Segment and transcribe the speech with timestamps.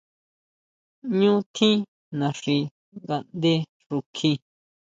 [1.19, 1.77] Ñú tjín
[2.19, 2.57] naxi
[3.03, 3.53] ngaʼndé
[3.85, 4.31] xukji.